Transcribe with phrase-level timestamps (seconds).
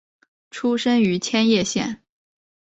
[0.49, 2.01] 出身于千叶县。